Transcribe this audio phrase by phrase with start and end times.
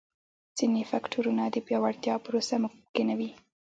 [0.57, 3.31] ځیني فکټورونه د پیاوړتیا پروسه ممکنوي.